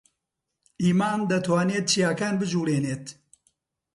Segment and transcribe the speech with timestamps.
[0.83, 3.05] ئیمان دەتوانێت چیاکان بجوڵێنێت.